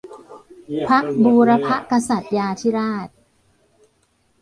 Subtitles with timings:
[0.87, 3.07] พระบุรพกษัตริยาธิราช